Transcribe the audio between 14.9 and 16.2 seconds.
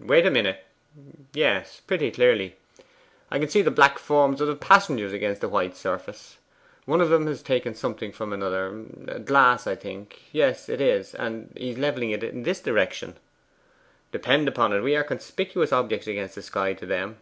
are conspicuous objects